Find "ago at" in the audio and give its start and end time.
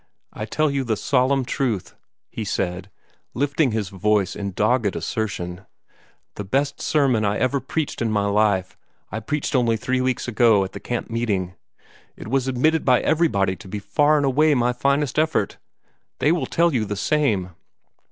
10.27-10.71